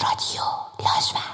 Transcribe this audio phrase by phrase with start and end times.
[0.00, 0.42] رادیو
[0.84, 1.33] لاجورد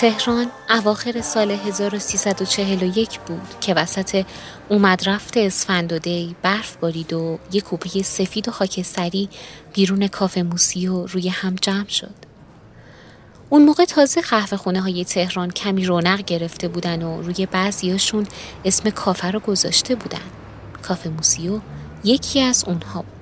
[0.00, 4.24] تهران اواخر سال 1341 بود که وسط
[4.68, 9.28] اومد رفت اسفند و دی برف بارید و یک کوپه سفید و خاکستری
[9.74, 12.14] بیرون کافه موسیو روی هم جمع شد.
[13.50, 18.26] اون موقع تازه قهوه خونه های تهران کمی رونق گرفته بودن و روی بعضیاشون
[18.64, 20.30] اسم کافه رو گذاشته بودن.
[20.82, 21.60] کافه موسیو
[22.04, 23.19] یکی از اونها بود.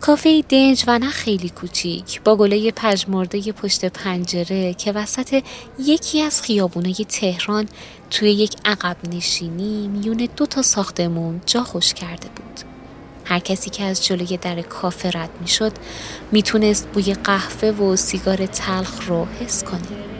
[0.00, 5.42] کافه دنج و نه خیلی کوچیک با گله پژمرده پشت پنجره که وسط
[5.78, 7.68] یکی از خیابونای تهران
[8.10, 12.60] توی یک عقب نشینی میون دو تا ساختمون جا خوش کرده بود.
[13.24, 15.72] هر کسی که از جلوی در کافه رد می‌شد
[16.32, 20.17] می‌تونست بوی قهوه و سیگار تلخ رو حس کنه.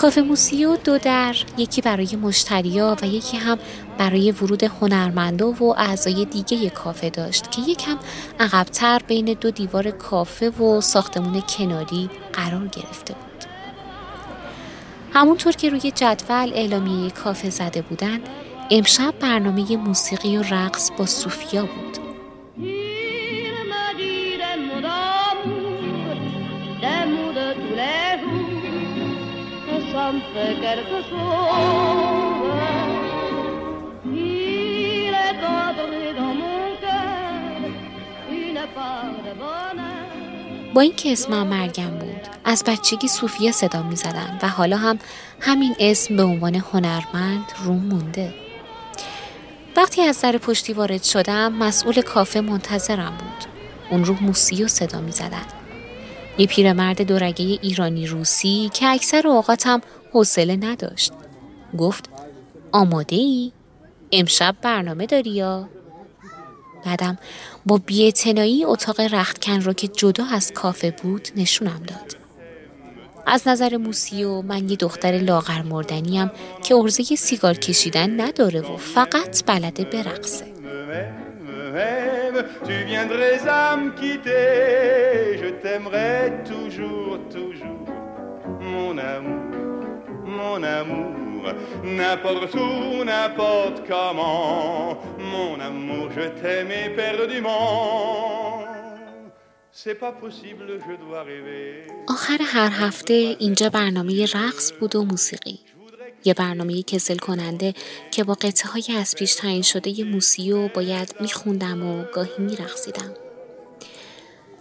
[0.00, 3.58] کافه موسیو دو در یکی برای مشتریا و یکی هم
[3.98, 7.98] برای ورود هنرمندا و اعضای دیگه کافه داشت که یکم
[8.40, 13.44] عقبتر بین دو دیوار کافه و ساختمون کناری قرار گرفته بود.
[15.12, 18.20] همونطور که روی جدول اعلامیه کافه زده بودن
[18.70, 22.09] امشب برنامه موسیقی و رقص با صوفیا بود.
[40.74, 44.98] با اینکه اسمم مرگم بود از بچگی صوفیا صدا می زدن و حالا هم
[45.40, 48.34] همین اسم به عنوان هنرمند روم مونده.
[49.76, 53.50] وقتی از در پشتی وارد شدم مسئول کافه منتظرم بود.
[53.90, 55.46] اون رو موسیو صدا می زدن.
[56.38, 59.80] یه پیرمرد دورگه ایرانی روسی که اکثر اوقاتم
[60.12, 61.12] حوصله نداشت
[61.78, 62.10] گفت
[62.72, 63.52] آماده ای؟
[64.12, 65.68] امشب برنامه داری یا؟
[66.86, 67.18] بعدم
[67.66, 72.16] با بیعتنایی اتاق رختکن را که جدا از کافه بود نشونم داد.
[73.26, 76.30] از نظر موسیو من یه دختر لاغر مردنیم
[76.64, 80.44] که ارزه سیگار کشیدن نداره و فقط بلده برقصه.
[90.50, 91.44] Mon amour,
[91.84, 94.98] n'importe où, n'importe comment,
[95.32, 98.66] mon amour, je t'aime éperdument.
[102.08, 105.58] آخر هر هفته اینجا برنامه رقص بود و موسیقی.
[106.24, 107.74] یه برنامه کسل کننده
[108.10, 113.14] که با قطعه های از پیش تعیین شده موسیو باید میخوندم و گاهی میرقصیدم.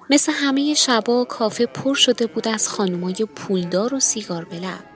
[0.09, 4.88] مثل همه شبا کافه پر شده بود از خانمای پولدار و سیگار بلب.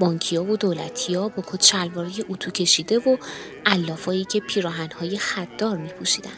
[0.00, 3.16] بانکیا و دولتیا با کت شلوارای اتو کشیده و
[3.66, 6.30] علافایی که پیراهنهای خددار می پوشیدن.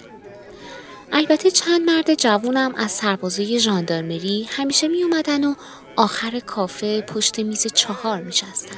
[1.13, 5.55] البته چند مرد جوونم از سربازای ژاندارمری همیشه می اومدن و
[5.97, 8.77] آخر کافه پشت میز چهار می شستن.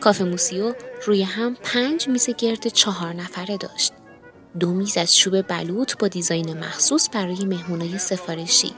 [0.00, 0.74] کافه موسیو
[1.06, 3.92] روی هم پنج میز گرد چهار نفره داشت.
[4.60, 8.72] دو میز از چوب بلوط با دیزاین مخصوص برای مهمونای سفارشی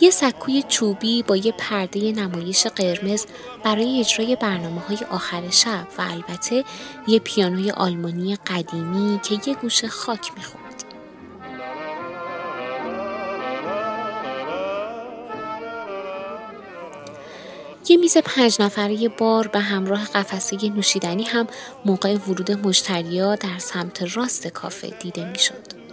[0.00, 3.26] یه سکوی چوبی با یه پرده نمایش قرمز
[3.64, 6.64] برای اجرای برنامه های آخر شب و البته
[7.08, 10.84] یه پیانوی آلمانی قدیمی که یه گوش خاک می‌خورد.
[17.88, 21.46] یه میز پنج نفره بار به همراه قفسه نوشیدنی هم
[21.84, 25.85] موقع ورود مشتریا در سمت راست کافه دیده می‌شد.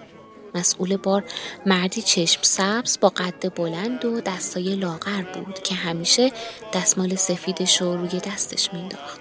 [0.56, 1.24] مسئول بار
[1.66, 6.32] مردی چشم سبز با قد بلند و دستای لاغر بود که همیشه
[6.74, 9.20] دستمال سفیدش رو روی دستش مینداخت.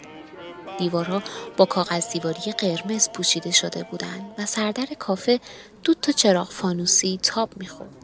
[0.79, 1.23] دیوارها
[1.57, 5.41] با کاغذ دیواری قرمز پوشیده شده بودند و سردر کافه
[5.85, 8.02] دو تا چراغ فانوسی تاب می‌خورد.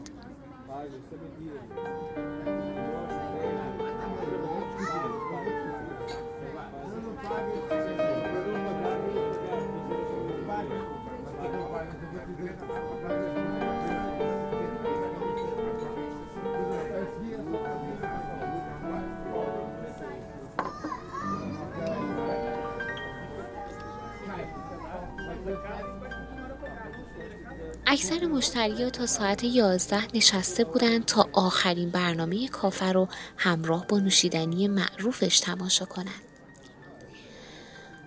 [27.91, 33.07] اکثر مشتریا تا ساعت یازده نشسته بودند تا آخرین برنامه کافه رو
[33.37, 36.21] همراه با نوشیدنی معروفش تماشا کنند.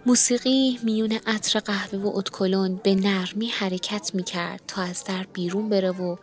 [0.07, 5.69] موسیقی میون عطر قهوه و اتکلون به نرمی حرکت می کرد تا از در بیرون
[5.69, 6.17] بره و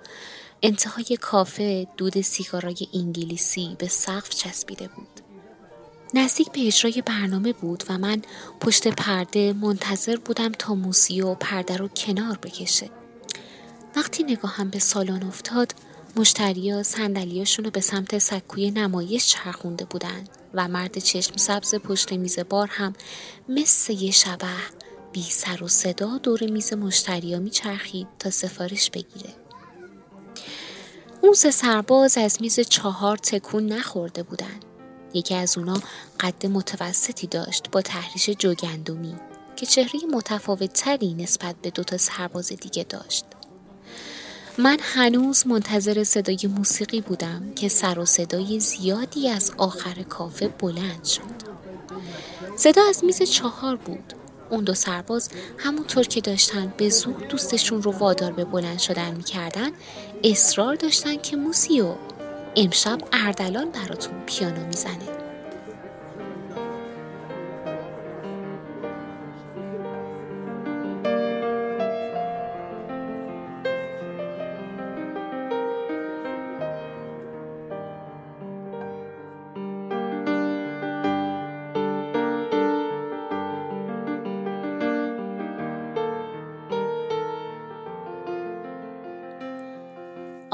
[0.64, 5.22] انتهای کافه دود سیگارای انگلیسی به سقف چسبیده بود.
[6.14, 8.22] نزدیک به اجرای برنامه بود و من
[8.62, 12.99] پشت پرده منتظر بودم تا موسیو پرده رو کنار بکشه.
[13.96, 15.74] وقتی نگاهم به سالن افتاد
[16.16, 22.40] مشتریا صندلیاشون رو به سمت سکوی نمایش چرخونده بودند و مرد چشم سبز پشت میز
[22.40, 22.94] بار هم
[23.50, 24.48] مثل یه شبه
[25.12, 29.30] بی سر و صدا دور میز مشتریا میچرخید تا سفارش بگیره.
[31.22, 34.60] اون سه سرباز از میز چهار تکون نخورده بودن.
[35.14, 35.82] یکی از اونا
[36.20, 39.16] قد متوسطی داشت با تحریش جوگندومی
[39.56, 43.26] که چهره متفاوت تری نسبت به دوتا سرباز دیگه داشت.
[44.62, 51.06] من هنوز منتظر صدای موسیقی بودم که سر و صدای زیادی از آخر کافه بلند
[51.06, 51.22] شد.
[52.56, 54.14] صدا از میز چهار بود.
[54.50, 59.70] اون دو سرباز همونطور که داشتن به زور دوستشون رو وادار به بلند شدن می‌کردن
[60.24, 61.96] اصرار داشتن که موسیو
[62.56, 65.29] امشب اردلان براتون پیانو می‌زنه.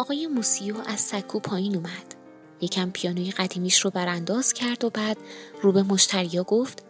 [0.06, 2.16] آقای موسیو از سکو پایین اومد.
[2.62, 5.18] یکم پیانوی قدیمیش رو برانداز کرد و بعد
[5.62, 6.84] رو به مشتریا گفت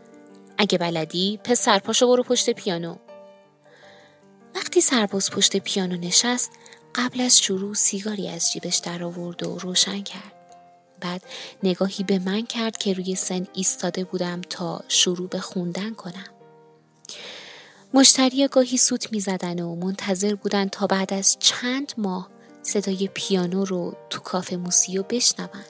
[0.58, 2.96] اگه بلدی پس سرپاشو برو پشت پیانو.
[4.56, 6.52] وقتی سرباز پشت پیانو نشست
[6.96, 10.34] قبل از شروع سیگاری از جیبش در آورد و روشن کرد.
[11.02, 11.24] بعد
[11.64, 16.30] نگاهی به من کرد که روی سن ایستاده بودم تا شروع به خوندن کنم.
[17.94, 22.35] مشتری گاهی سوت می زدن و منتظر بودن تا بعد از چند ماه
[22.66, 25.64] صدای پیانو رو تو کافه موسیو بشنون.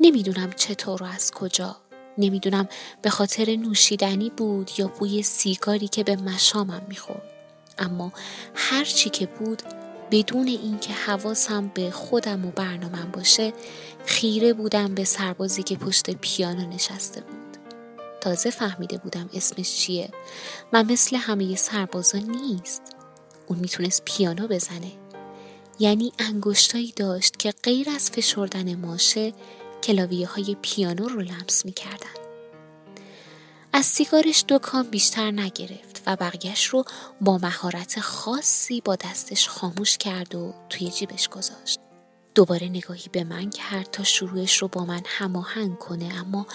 [0.00, 1.76] نمی‌دونم چطور و از کجا.
[2.18, 2.68] نمی‌دونم
[3.02, 7.22] به خاطر نوشیدنی بود یا بوی سیگاری که به مشامم می‌خورد.
[7.78, 8.12] اما
[8.54, 9.62] هر چی که بود
[10.10, 13.52] بدون اینکه حواسم به خودم و برنامهم باشه
[14.06, 17.56] خیره بودم به سربازی که پشت پیانو نشسته بود.
[18.20, 20.08] تازه فهمیده بودم اسمش چیه
[20.72, 22.82] و مثل همه سربازا نیست.
[23.46, 24.92] اون می‌تونست پیانو بزنه.
[25.78, 29.32] یعنی انگشتایی داشت که غیر از فشردن ماشه
[29.82, 32.26] کلاویه های پیانو رو لمس می کردن.
[33.72, 36.84] از سیگارش دو کام بیشتر نگرفت و بقیهش رو
[37.20, 41.80] با مهارت خاصی با دستش خاموش کرد و توی جیبش گذاشت.
[42.34, 46.46] دوباره نگاهی به من کرد تا شروعش رو با من هماهنگ کنه اما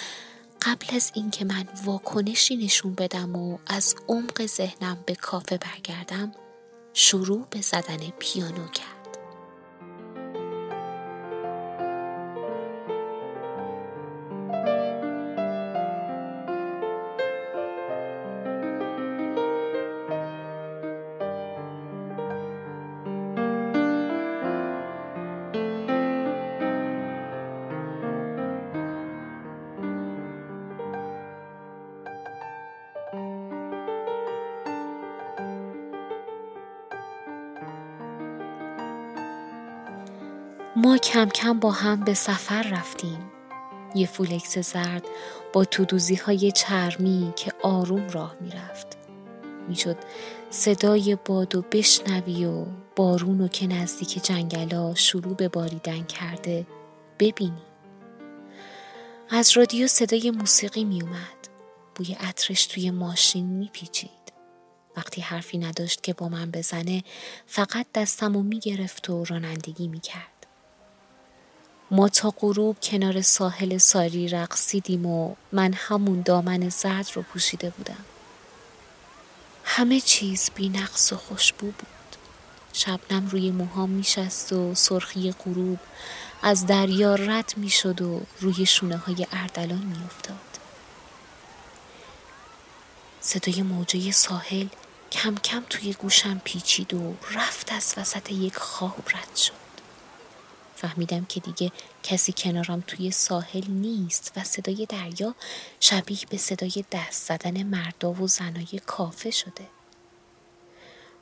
[0.62, 6.32] قبل از اینکه من واکنشی نشون بدم و از عمق ذهنم به کافه برگردم
[6.94, 9.01] شروع به زدن پیانو کرد.
[40.84, 43.32] ما کم کم با هم به سفر رفتیم.
[43.96, 45.04] یه فولکس زرد
[45.54, 48.88] با تودوزی های چرمی که آروم راه می‌رفت.
[49.68, 49.98] می‌شد
[50.50, 56.68] صدای باد و بشنوی و بارون که نزدیک جنگلا شروع به باریدن کرده
[57.20, 57.64] ببینی.
[59.30, 61.48] از رادیو صدای موسیقی می اومد.
[61.96, 64.34] بوی عطرش توی ماشین میپیچید.
[64.98, 67.04] وقتی حرفی نداشت که با من بزنه
[67.46, 70.31] فقط دستم و می‌گرفت و رانندگی می‌کرد.
[71.94, 78.06] ما تا غروب کنار ساحل ساری رقصیدیم و من همون دامن زرد رو پوشیده بودم.
[79.64, 82.16] همه چیز بی نقص و خوشبو بود.
[82.74, 85.80] شبنم روی موهام میشست و سرخی غروب
[86.42, 90.36] از دریا رد می‌شد و روی شونه های اردلان میافتاد.
[93.22, 94.68] صدای موجه ساحل
[95.12, 99.61] کم کم توی گوشم پیچید و رفت از وسط یک خواب رد شد.
[100.82, 101.72] فهمیدم که دیگه
[102.04, 105.36] کسی کنارم توی ساحل نیست و صدای دریا
[105.80, 109.68] شبیه به صدای دست زدن مردا و زنای کافه شده.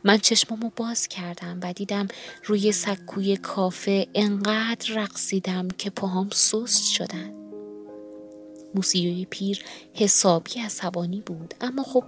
[0.04, 2.08] من چشمامو باز کردم و دیدم
[2.46, 7.34] روی سکوی کافه انقدر رقصیدم که پاهام سست شدن.
[8.76, 9.64] موسیوی پیر
[9.94, 12.04] حسابی عصبانی بود اما خب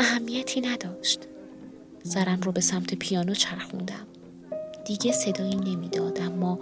[0.00, 1.20] اهمیتی نداشت.
[2.02, 4.06] سرم رو به سمت پیانو چرخوندم.
[4.86, 6.58] دیگه صدایی نمی‌داد اما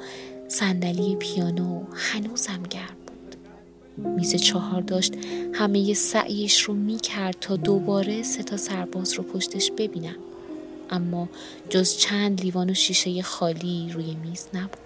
[0.49, 3.37] صندلی پیانو هنوزم گرم بود.
[4.16, 5.14] میز چهار داشت
[5.54, 10.16] همه سعیش رو می‌کرد تا دوباره سه تا سرباز رو پشتش ببینم.
[10.90, 11.28] اما
[11.69, 14.78] جز چند لیوان و شیشه خالی روی میز نبود.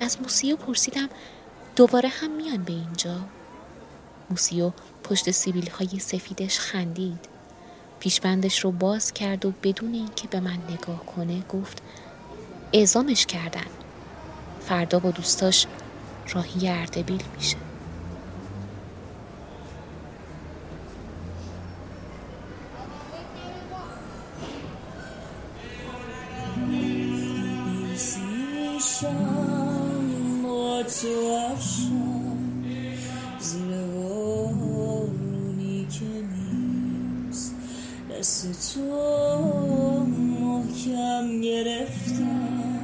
[0.00, 1.08] از موسیو پرسیدم
[1.76, 3.16] دوباره هم میان به اینجا؟
[4.30, 4.72] موسیو
[5.04, 7.35] پشت سیبیل های سفیدش خندید.
[8.06, 11.82] پیشبندش رو باز کرد و بدون اینکه به من نگاه کنه گفت
[12.72, 13.66] اعزامش کردن.
[14.60, 15.66] فردا با دوستاش
[16.34, 17.56] راهی اردبیل میشه.
[38.26, 38.80] دست تو
[40.08, 42.78] محکم گرفتم.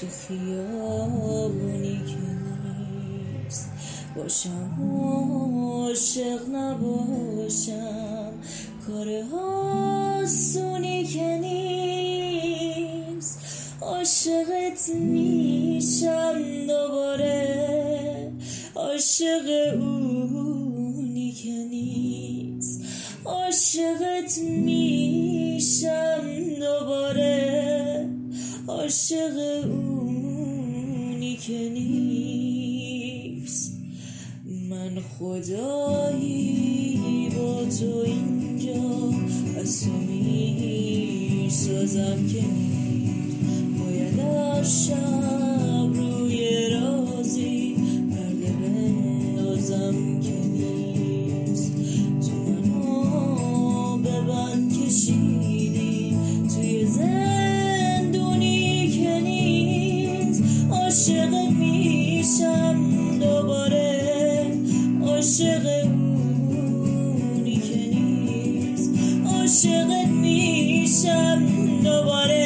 [0.00, 2.16] تو خیابونی که
[3.44, 3.70] نیست.
[4.16, 8.32] باشم عاشق نباشم.
[8.86, 9.08] کار
[10.22, 13.38] آسونی که نیست.
[13.80, 18.32] عاشقت میشم دوباره.
[18.74, 20.03] عاشق اونی
[35.24, 37.00] خدایی
[37.36, 39.12] با تو اینجا؟
[39.60, 39.90] از تو
[41.40, 42.44] می‌سازم که
[43.78, 44.20] باید
[65.24, 68.90] عاشق اونی که نیست.
[69.26, 71.42] عاشقت میشم
[71.84, 72.43] دوباره